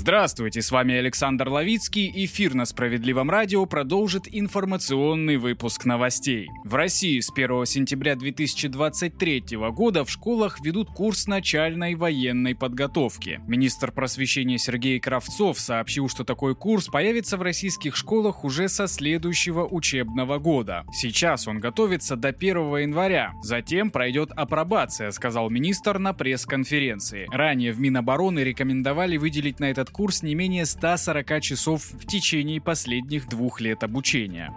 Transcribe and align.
Здравствуйте, 0.00 0.62
с 0.62 0.70
вами 0.70 0.94
Александр 0.94 1.50
Ловицкий. 1.50 2.10
Эфир 2.24 2.54
на 2.54 2.64
Справедливом 2.64 3.28
радио 3.30 3.66
продолжит 3.66 4.22
информационный 4.32 5.36
выпуск 5.36 5.84
новостей. 5.84 6.48
В 6.64 6.74
России 6.74 7.20
с 7.20 7.30
1 7.30 7.66
сентября 7.66 8.16
2023 8.16 9.58
года 9.72 10.06
в 10.06 10.10
школах 10.10 10.58
ведут 10.62 10.88
курс 10.88 11.26
начальной 11.26 11.96
военной 11.96 12.54
подготовки. 12.54 13.42
Министр 13.46 13.92
просвещения 13.92 14.56
Сергей 14.56 14.98
Кравцов 15.00 15.60
сообщил, 15.60 16.08
что 16.08 16.24
такой 16.24 16.54
курс 16.54 16.86
появится 16.86 17.36
в 17.36 17.42
российских 17.42 17.94
школах 17.94 18.42
уже 18.42 18.70
со 18.70 18.86
следующего 18.86 19.66
учебного 19.66 20.38
года. 20.38 20.86
Сейчас 20.92 21.46
он 21.46 21.60
готовится 21.60 22.16
до 22.16 22.28
1 22.28 22.56
января. 22.78 23.34
Затем 23.42 23.90
пройдет 23.90 24.30
апробация, 24.30 25.10
сказал 25.10 25.50
министр 25.50 25.98
на 25.98 26.14
пресс-конференции. 26.14 27.28
Ранее 27.30 27.74
в 27.74 27.80
Минобороны 27.80 28.38
рекомендовали 28.38 29.18
выделить 29.18 29.60
на 29.60 29.66
это 29.66 29.80
этот 29.80 29.89
курс 29.90 30.22
не 30.22 30.34
менее 30.34 30.66
140 30.66 31.40
часов 31.40 31.82
в 31.92 32.06
течение 32.06 32.60
последних 32.60 33.28
двух 33.28 33.60
лет 33.60 33.82
обучения. 33.82 34.54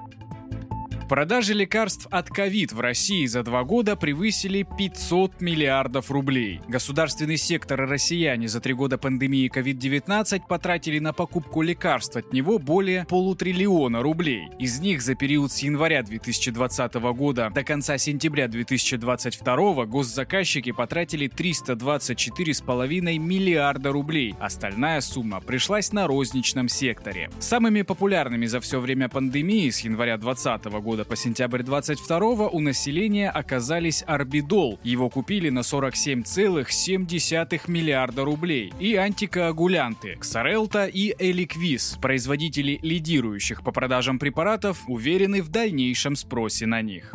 Продажи 1.14 1.54
лекарств 1.54 2.08
от 2.10 2.30
ковид 2.30 2.74
в 2.74 2.80
России 2.80 3.28
за 3.28 3.44
два 3.44 3.64
года 3.64 3.96
превысили 3.96 4.66
500 4.80 5.42
миллиардов 5.42 6.10
рублей. 6.10 6.60
Государственный 6.68 7.38
сектор 7.38 7.84
и 7.84 7.86
россияне 7.86 8.48
за 8.48 8.60
три 8.60 8.74
года 8.74 8.98
пандемии 8.98 9.48
COVID-19 9.48 10.42
потратили 10.50 10.98
на 10.98 11.14
покупку 11.14 11.62
лекарств 11.62 12.16
от 12.16 12.34
него 12.34 12.58
более 12.58 13.06
полутриллиона 13.06 14.02
рублей. 14.02 14.48
Из 14.58 14.80
них 14.80 15.04
за 15.04 15.14
период 15.14 15.52
с 15.52 15.60
января 15.60 16.02
2020 16.02 16.96
года 16.96 17.52
до 17.54 17.64
конца 17.64 18.00
сентября 18.00 18.48
2022 18.48 19.86
госзаказчики 19.86 20.72
потратили 20.72 21.30
324,5 21.30 23.20
миллиарда 23.20 23.92
рублей. 23.92 24.34
Остальная 24.40 25.00
сумма 25.02 25.42
пришлась 25.42 25.92
на 25.94 26.08
розничном 26.08 26.70
секторе. 26.70 27.30
Самыми 27.38 27.84
популярными 27.84 28.48
за 28.48 28.60
все 28.60 28.80
время 28.80 29.10
пандемии 29.10 29.70
с 29.70 29.82
января 29.82 30.18
2020 30.18 30.82
года 30.82 31.03
года 31.04 31.10
по 31.10 31.16
сентябрь 31.16 31.64
22 31.64 32.50
у 32.50 32.60
населения 32.60 33.30
оказались 33.30 34.04
Арбидол. 34.08 34.80
Его 34.84 35.10
купили 35.10 35.50
на 35.50 35.60
47,7 35.60 37.62
миллиарда 37.68 38.24
рублей. 38.24 38.74
И 38.80 38.96
антикоагулянты 38.96 40.16
Ксарелта 40.20 40.86
и 40.86 41.14
Эликвиз. 41.20 41.98
Производители 42.02 42.80
лидирующих 42.82 43.64
по 43.64 43.72
продажам 43.72 44.20
препаратов 44.20 44.84
уверены 44.88 45.42
в 45.42 45.50
дальнейшем 45.50 46.16
спросе 46.16 46.66
на 46.66 46.82
них. 46.82 47.14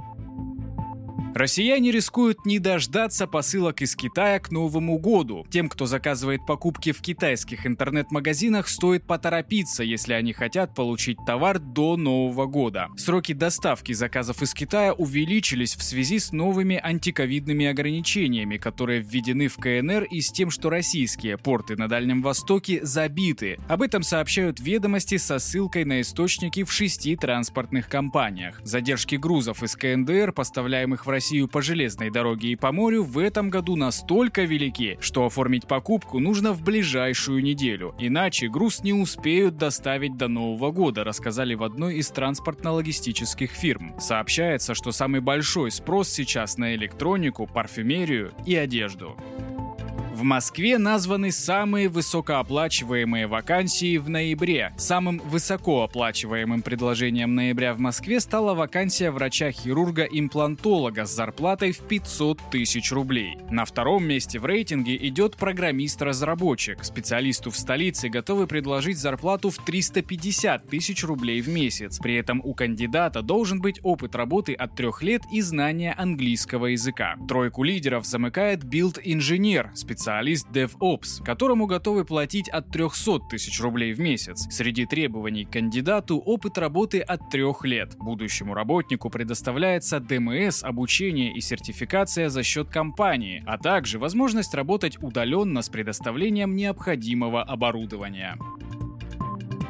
Россияне 1.35 1.93
рискуют 1.93 2.47
не 2.47 2.59
дождаться 2.59 3.27
посылок 3.27 3.81
из 3.81 3.95
Китая 3.95 4.41
к 4.41 4.51
Новому 4.51 4.99
году. 4.99 5.47
Тем, 5.51 5.69
кто 5.69 5.87
заказывает 5.87 6.45
покупки 6.47 6.91
в 6.91 7.01
китайских 7.01 7.65
интернет-магазинах, 7.67 8.67
стоит 8.67 9.07
поторопиться, 9.07 9.85
если 9.85 10.15
они 10.15 10.33
хотят 10.33 10.75
получить 10.75 11.19
товар 11.27 11.61
до 11.61 11.97
Нового 11.97 12.47
года. 12.47 12.89
Сроки 12.97 13.35
доставки 13.35 13.93
заказов 13.93 14.43
из 14.43 14.53
Китая 14.53 14.93
увеличились 14.95 15.77
в 15.77 15.83
связи 15.83 16.19
с 16.19 16.33
новыми 16.33 16.81
антиковидными 16.83 17.67
ограничениями, 17.67 18.57
которые 18.57 19.01
введены 19.01 19.47
в 19.47 19.59
КНР 19.59 20.05
и 20.11 20.21
с 20.21 20.33
тем, 20.33 20.51
что 20.51 20.71
российские 20.71 21.39
порты 21.39 21.77
на 21.77 21.89
Дальнем 21.89 22.21
Востоке 22.21 22.85
забиты. 22.85 23.59
Об 23.69 23.83
этом 23.83 24.03
сообщают 24.03 24.59
ведомости 24.59 25.19
со 25.19 25.39
ссылкой 25.39 25.85
на 25.85 26.01
источники 26.01 26.65
в 26.65 26.73
шести 26.73 27.15
транспортных 27.15 27.89
компаниях. 27.89 28.61
Задержки 28.65 29.15
грузов 29.15 29.63
из 29.63 29.77
КНДР, 29.77 30.33
поставляемых 30.33 31.07
в 31.07 31.11
Россию, 31.11 31.28
Россию 31.29 31.47
по 31.47 31.61
железной 31.61 32.09
дороге 32.09 32.53
и 32.53 32.57
по 32.57 32.73
морю 32.73 33.03
в 33.03 33.19
этом 33.19 33.51
году 33.51 33.77
настолько 33.77 34.45
велики, 34.45 34.97
что 35.03 35.27
оформить 35.27 35.67
покупку 35.67 36.21
нужно 36.21 36.55
в 36.55 36.63
ближайшую 36.63 37.43
неделю. 37.43 37.95
Иначе 37.99 38.49
груз 38.49 38.83
не 38.83 38.95
успеют 38.95 39.59
доставить 39.59 40.17
до 40.17 40.29
Нового 40.29 40.73
года, 40.73 41.05
рассказали 41.05 41.55
в 41.55 41.63
одной 41.65 41.97
из 41.97 42.11
транспортно-логистических 42.13 43.51
фирм. 43.51 43.95
Сообщается, 44.01 44.73
что 44.75 44.91
самый 44.91 45.21
большой 45.21 45.71
спрос 45.71 46.09
сейчас 46.09 46.57
на 46.57 46.75
электронику, 46.75 47.47
парфюмерию 47.47 48.33
и 48.47 48.57
одежду. 48.57 49.15
В 50.19 50.25
Москве 50.25 50.79
названы 50.79 51.31
самые 51.31 51.89
высокооплачиваемые 51.89 53.29
вакансии 53.29 53.99
в 53.99 54.09
ноябре. 54.09 54.73
Самым 54.77 55.19
высокооплачиваемым 55.19 56.63
предложением 56.63 57.37
ноября 57.37 57.73
в 57.73 57.79
Москве 57.79 58.19
стала 58.19 58.55
вакансия 58.55 59.13
врача-хирурга-имплантолога 59.13 61.07
с 61.07 61.15
зарплатой 61.15 61.71
в 61.71 61.79
500 61.83 62.41
тысяч 62.51 62.91
рублей. 62.91 63.39
На 63.49 63.65
втором 63.65 64.09
месте 64.09 64.41
в 64.41 64.45
рейтинге 64.45 64.97
идет 65.07 65.37
программист-разработчик. 65.37 66.83
Специалисту 66.83 67.53
в 67.53 67.57
столице 67.57 68.09
готовы 68.09 68.49
предложить 68.49 68.99
зарплату 68.99 69.51
в 69.51 69.59
350 69.59 70.67
тысяч 70.67 71.05
рублей 71.05 71.41
в 71.41 71.49
месяц. 71.49 72.01
При 72.01 72.17
этом 72.17 72.41
у 72.43 72.55
кандидата 72.55 73.23
должен 73.23 73.61
быть 73.61 73.79
опыт 73.85 74.17
работы 74.17 74.55
от 74.55 74.75
трех 74.75 75.01
лет 75.05 75.23
и 75.31 75.41
знания 75.43 75.95
английского 75.97 76.67
языка. 76.67 77.15
Тройку 77.29 77.63
лидеров 77.63 78.05
замыкает 78.05 78.65
билд-инженер, 78.65 79.71
специалист 79.77 80.08
специалист 80.09 80.49
DevOps, 80.51 81.23
которому 81.23 81.67
готовы 81.67 82.07
платить 82.07 82.49
от 82.49 82.71
300 82.71 83.29
тысяч 83.29 83.61
рублей 83.61 83.93
в 83.93 84.01
месяц. 84.01 84.47
Среди 84.51 84.87
требований 84.87 85.45
к 85.45 85.51
кандидату 85.51 86.17
опыт 86.17 86.57
работы 86.57 87.01
от 87.01 87.29
трех 87.29 87.63
лет. 87.67 87.95
Будущему 87.99 88.55
работнику 88.55 89.11
предоставляется 89.11 90.01
ДМС, 90.01 90.65
обучение 90.65 91.35
и 91.35 91.43
сертификация 91.43 92.31
за 92.31 92.43
счет 92.43 92.71
компании, 92.71 93.45
а 93.47 93.59
также 93.59 93.99
возможность 93.99 94.55
работать 94.55 94.97
удаленно 95.03 95.61
с 95.61 95.69
предоставлением 95.69 96.57
необходимого 96.57 97.43
оборудования. 97.43 98.39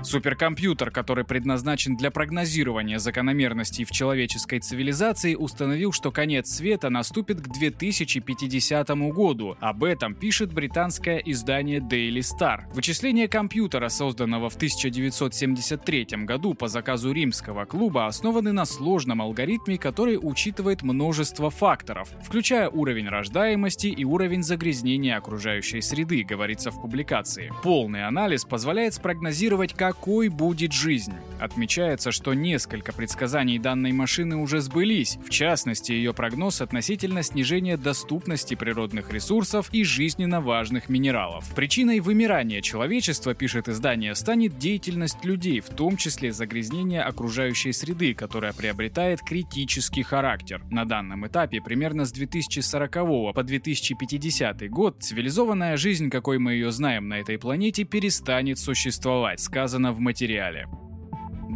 Суперкомпьютер, 0.02 0.90
который 0.92 1.24
предназначен 1.24 1.96
для 1.96 2.10
прогнозирования 2.10 2.98
закономерностей 2.98 3.84
в 3.84 3.90
человеческой 3.90 4.60
цивилизации, 4.60 5.34
установил, 5.34 5.92
что 5.92 6.12
конец 6.12 6.48
света 6.50 6.88
наступит 6.88 7.40
к 7.40 7.48
2050 7.48 8.88
году. 9.12 9.56
Об 9.60 9.82
этом 9.82 10.14
пишет 10.14 10.52
британское 10.52 11.18
издание 11.18 11.80
Daily 11.80 12.20
Star. 12.20 12.72
Вычисление 12.72 13.28
компьютера, 13.28 13.88
созданного 13.88 14.48
в 14.48 14.54
1973 14.54 16.06
году 16.24 16.54
по 16.54 16.68
заказу 16.68 17.12
римского 17.12 17.64
клуба, 17.64 18.06
основаны 18.06 18.52
на 18.52 18.66
сложном 18.66 19.20
алгоритме, 19.20 19.78
который 19.78 20.18
учитывает 20.20 20.82
множество 20.82 21.50
факторов, 21.50 22.10
включая 22.22 22.68
уровень 22.68 23.08
рождаемости 23.08 23.88
и 23.88 24.04
уровень 24.04 24.44
загрязнения 24.44 25.16
окружающей 25.16 25.80
среды, 25.80 26.22
говорится 26.22 26.70
в 26.70 26.80
публикации. 26.80 27.52
Полный 27.62 28.06
анализ 28.06 28.44
позволяет 28.44 28.94
спрогнозировать, 28.94 29.74
как 29.74 29.97
какой 29.98 30.28
будет 30.28 30.72
жизнь. 30.72 31.14
Отмечается, 31.40 32.12
что 32.12 32.34
несколько 32.34 32.92
предсказаний 32.92 33.58
данной 33.58 33.92
машины 33.92 34.36
уже 34.36 34.60
сбылись, 34.60 35.18
в 35.24 35.30
частности 35.30 35.92
ее 35.92 36.12
прогноз 36.12 36.60
относительно 36.60 37.22
снижения 37.22 37.76
доступности 37.76 38.54
природных 38.54 39.12
ресурсов 39.12 39.68
и 39.72 39.84
жизненно 39.84 40.40
важных 40.40 40.88
минералов. 40.88 41.44
Причиной 41.54 42.00
вымирания 42.00 42.60
человечества, 42.60 43.34
пишет 43.34 43.68
издание, 43.68 44.14
станет 44.14 44.58
деятельность 44.58 45.24
людей, 45.24 45.60
в 45.60 45.68
том 45.68 45.96
числе 45.96 46.32
загрязнение 46.32 47.02
окружающей 47.02 47.72
среды, 47.72 48.14
которая 48.14 48.52
приобретает 48.52 49.20
критический 49.20 50.02
характер. 50.02 50.62
На 50.70 50.84
данном 50.84 51.26
этапе 51.26 51.60
примерно 51.60 52.04
с 52.04 52.12
2040 52.12 52.92
по 53.34 53.42
2050 53.42 54.70
год 54.70 54.96
цивилизованная 55.00 55.76
жизнь, 55.76 56.10
какой 56.10 56.38
мы 56.38 56.54
ее 56.54 56.72
знаем 56.72 57.08
на 57.08 57.20
этой 57.20 57.38
планете, 57.38 57.84
перестанет 57.84 58.58
существовать, 58.58 59.40
сказано 59.40 59.77
указано 59.78 59.92
в 59.92 60.00
материале. 60.00 60.66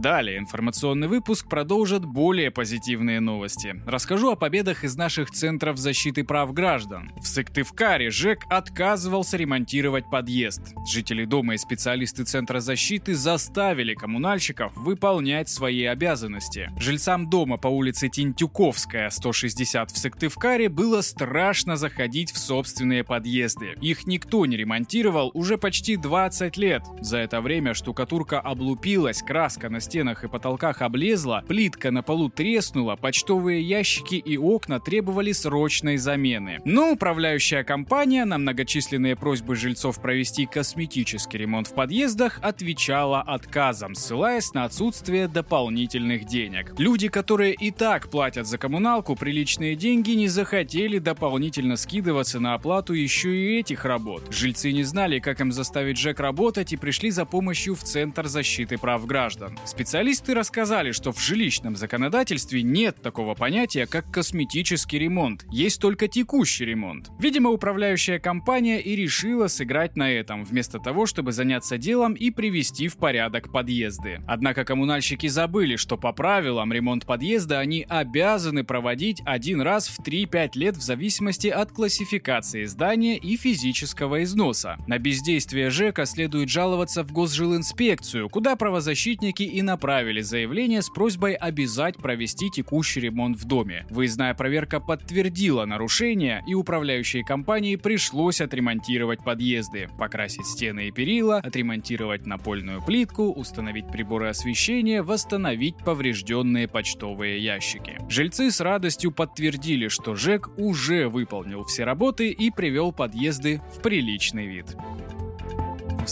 Далее 0.03 0.39
информационный 0.39 1.07
выпуск 1.07 1.49
продолжит 1.49 2.05
более 2.05 2.51
позитивные 2.51 3.21
новости. 3.21 3.81
Расскажу 3.87 4.33
о 4.33 4.35
победах 4.35 4.83
из 4.83 4.97
наших 4.97 5.31
центров 5.31 5.79
защиты 5.79 6.25
прав 6.25 6.53
граждан. 6.53 7.13
В 7.19 7.25
Сыктывкаре 7.25 8.11
ЖЭК 8.11 8.41
отказывался 8.51 9.37
ремонтировать 9.37 10.11
подъезд. 10.11 10.75
Жители 10.93 11.25
дома 11.25 11.55
и 11.55 11.57
специалисты 11.57 12.25
Центра 12.25 12.59
защиты 12.59 13.15
заставили 13.15 13.95
коммунальщиков 13.95 14.73
выполнять 14.75 15.49
свои 15.49 15.85
обязанности. 15.85 16.73
Жильцам 16.77 17.31
дома 17.31 17.57
по 17.57 17.69
улице 17.69 18.09
Тинтюковская, 18.09 19.09
160 19.09 19.93
в 19.93 19.97
Сыктывкаре, 19.97 20.69
было 20.69 21.03
страшно 21.03 21.77
заходить 21.77 22.33
в 22.33 22.39
собственные 22.39 23.05
подъезды. 23.05 23.77
Их 23.81 24.09
никто 24.09 24.47
не 24.47 24.57
ремонтировал 24.57 25.31
уже 25.33 25.59
почти 25.59 25.95
20 25.95 26.57
лет. 26.57 26.83
За 26.99 27.19
это 27.19 27.41
время 27.41 27.73
штукатурка 27.75 28.41
облупилась, 28.41 29.23
краска 29.23 29.71
на 29.71 29.79
стенах 29.93 30.25
и 30.25 30.29
потолках 30.29 30.81
облезла, 30.81 31.45
плитка 31.47 31.91
на 31.91 32.03
полу 32.03 32.31
треснула, 32.31 32.97
почтовые 32.97 33.61
ящики 33.61 34.15
и 34.15 34.39
окна 34.39 34.81
требовали 34.81 35.33
срочной 35.33 35.99
замены. 35.99 36.61
Но 36.65 36.93
управляющая 36.93 37.63
компания 37.63 38.25
на 38.25 38.39
многочисленные 38.39 39.17
просьбы 39.17 39.55
жильцов 39.55 40.01
провести 40.01 40.47
косметический 40.47 41.41
ремонт 41.41 41.67
в 41.67 41.75
подъездах 41.75 42.39
отвечала 42.41 43.21
отказом, 43.21 43.95
ссылаясь 43.95 44.55
на 44.55 44.65
отсутствие 44.65 45.29
дополнительных 45.29 46.25
денег. 46.25 46.73
Люди, 46.79 47.09
которые 47.09 47.53
и 47.53 47.71
так 47.71 48.09
платят 48.09 48.47
за 48.47 48.57
коммуналку 48.57 49.15
приличные 49.15 49.77
деньги, 49.77 50.13
не 50.13 50.29
захотели 50.29 51.01
дополнительно 51.01 51.77
скидываться 51.77 52.41
на 52.41 52.55
оплату 52.55 52.95
еще 52.95 53.37
и 53.37 53.59
этих 53.59 53.85
работ. 53.85 54.23
Жильцы 54.31 54.73
не 54.73 54.85
знали, 54.85 55.19
как 55.19 55.43
им 55.43 55.53
заставить 55.53 55.99
ЖЭК 55.99 56.21
работать 56.21 56.73
и 56.73 56.79
пришли 56.79 57.11
за 57.11 57.27
помощью 57.27 57.75
в 57.75 57.83
Центр 57.83 58.27
защиты 58.27 58.79
прав 58.79 59.05
граждан. 59.05 59.59
Специалисты 59.83 60.35
рассказали, 60.35 60.93
что 60.93 61.11
в 61.11 61.21
жилищном 61.21 61.75
законодательстве 61.75 62.63
нет 62.63 63.03
такого 63.03 63.35
понятия, 63.35 63.89
как 63.89 64.13
косметический 64.13 64.97
ремонт. 64.97 65.45
Есть 65.51 65.81
только 65.81 66.07
текущий 66.07 66.65
ремонт. 66.65 67.11
Видимо, 67.19 67.51
управляющая 67.51 68.21
компания 68.21 68.81
и 68.81 68.95
решила 68.95 69.49
сыграть 69.49 69.97
на 69.97 70.09
этом, 70.09 70.45
вместо 70.45 70.79
того, 70.79 71.07
чтобы 71.07 71.33
заняться 71.33 71.79
делом 71.79 72.13
и 72.13 72.31
привести 72.31 72.87
в 72.87 72.97
порядок 72.97 73.51
подъезды. 73.51 74.21
Однако 74.29 74.65
коммунальщики 74.65 75.27
забыли, 75.27 75.75
что 75.75 75.99
по 75.99 76.13
правилам 76.13 76.73
ремонт 76.73 77.05
подъезда 77.05 77.59
они 77.59 77.85
обязаны 77.89 78.63
проводить 78.63 79.21
один 79.27 79.63
раз 79.63 79.89
в 79.89 79.99
3-5 79.99 80.51
лет 80.55 80.77
в 80.77 80.83
зависимости 80.83 81.49
от 81.49 81.73
классификации 81.73 82.67
здания 82.67 83.19
и 83.19 83.37
физического 83.37 84.23
износа. 84.23 84.77
На 84.87 85.01
бездействие 85.01 85.71
ЖЭКа 85.71 86.07
следует 86.07 86.51
жаловаться 86.51 87.03
в 87.03 87.11
госжилинспекцию, 87.11 88.29
куда 88.29 88.55
правозащитники 88.55 89.43
и 89.43 89.61
направили 89.73 90.21
заявление 90.21 90.83
с 90.83 90.91
просьбой 90.91 91.33
обязать 91.33 91.97
провести 91.97 92.51
текущий 92.51 93.01
ремонт 93.01 93.39
в 93.39 93.47
доме. 93.47 93.87
Выездная 93.89 94.35
проверка 94.35 94.81
подтвердила 94.81 95.65
нарушение, 95.65 96.45
и 96.47 96.53
управляющей 96.55 97.25
компании 97.25 97.77
пришлось 97.77 98.43
отремонтировать 98.43 99.25
подъезды, 99.25 99.89
покрасить 99.99 100.47
стены 100.47 100.89
и 100.89 100.91
перила, 100.91 101.39
отремонтировать 101.39 102.27
напольную 102.27 102.83
плитку, 102.83 103.33
установить 103.33 103.91
приборы 103.91 104.29
освещения, 104.29 105.03
восстановить 105.03 105.79
поврежденные 105.79 106.69
почтовые 106.69 107.43
ящики. 107.43 107.99
Жильцы 108.11 108.51
с 108.51 108.61
радостью 108.61 109.11
подтвердили, 109.11 109.89
что 109.89 110.15
ЖЭК 110.15 110.51
уже 110.59 111.09
выполнил 111.09 111.65
все 111.65 111.85
работы 111.85 112.29
и 112.29 112.51
привел 112.51 112.93
подъезды 112.93 113.63
в 113.75 113.81
приличный 113.81 114.47
вид. 114.47 114.77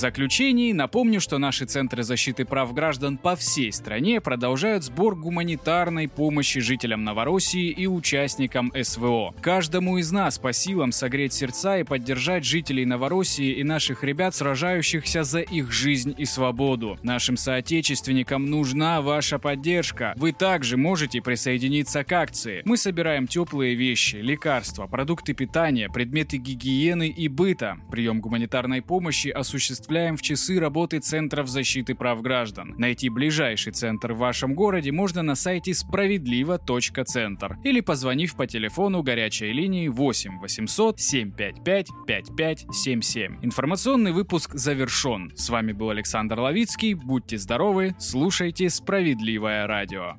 Заключении 0.01 0.73
напомню, 0.73 1.21
что 1.21 1.37
наши 1.37 1.67
центры 1.67 2.03
защиты 2.03 2.47
прав 2.47 2.73
граждан 2.73 3.19
по 3.19 3.37
всей 3.37 3.71
стране 3.71 4.23
продолжают 4.23 4.83
сбор 4.83 5.15
гуманитарной 5.15 6.09
помощи 6.09 6.61
жителям 6.61 7.05
Новороссии 7.05 7.69
и 7.69 7.87
участникам 7.87 8.73
СВО. 8.83 9.35
Каждому 9.43 9.99
из 9.99 10.11
нас 10.11 10.39
по 10.39 10.55
силам 10.55 10.93
согреть 10.93 11.35
сердца 11.35 11.77
и 11.77 11.83
поддержать 11.83 12.47
жителей 12.47 12.87
Новороссии 12.87 13.53
и 13.53 13.63
наших 13.63 14.03
ребят, 14.03 14.35
сражающихся 14.35 15.23
за 15.23 15.41
их 15.41 15.71
жизнь 15.71 16.15
и 16.17 16.25
свободу. 16.25 16.99
Нашим 17.03 17.37
соотечественникам 17.37 18.49
нужна 18.49 19.03
ваша 19.03 19.39
поддержка. 19.39 20.15
Вы 20.17 20.33
также 20.33 20.79
можете 20.79 21.21
присоединиться 21.21 22.05
к 22.05 22.13
акции. 22.13 22.63
Мы 22.65 22.79
собираем 22.79 23.27
теплые 23.27 23.75
вещи, 23.75 24.17
лекарства, 24.17 24.87
продукты 24.87 25.35
питания, 25.35 25.91
предметы 25.91 26.39
гигиены 26.39 27.11
и 27.11 27.29
быта. 27.29 27.77
Прием 27.91 28.23
гуманитарной 28.23 28.81
помощи 28.81 29.29
осуществляется 29.29 29.90
цепляем 29.91 30.17
в 30.17 30.23
часы 30.23 30.61
работы 30.61 31.01
Центров 31.01 31.49
защиты 31.49 31.97
прав 31.97 32.23
граждан. 32.23 32.77
Найти 32.79 33.09
ближайший 33.09 33.73
центр 33.73 34.13
в 34.13 34.19
вашем 34.19 34.55
городе 34.55 34.93
можно 34.93 35.23
на 35.23 35.35
сайте 35.35 35.75
справедливо.центр 35.75 37.59
или 37.65 37.81
позвонив 37.81 38.37
по 38.37 38.47
телефону 38.47 39.03
горячей 39.03 39.53
линии 39.53 39.89
8 39.89 40.39
800 40.39 41.01
755 41.01 41.89
5577. 42.07 43.39
Информационный 43.43 44.13
выпуск 44.13 44.55
завершен. 44.55 45.33
С 45.35 45.51
вами 45.51 45.73
был 45.73 45.91
Александр 45.91 46.39
Ловицкий. 46.39 46.95
Будьте 46.95 47.37
здоровы, 47.37 47.97
слушайте 47.99 48.71
«Справедливое 48.71 49.67
радио». 49.67 50.15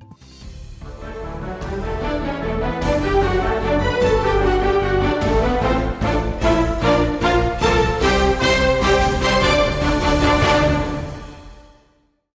Thank 3.72 4.26
you. 4.26 4.31